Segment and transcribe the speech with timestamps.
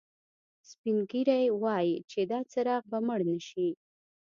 [0.69, 3.69] سپین ږیری وایي چې دا څراغ به مړ نه شي